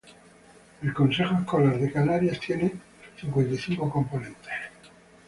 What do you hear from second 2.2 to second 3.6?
tiene cincuenta y